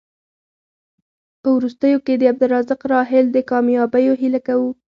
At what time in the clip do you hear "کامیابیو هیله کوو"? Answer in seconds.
3.49-4.69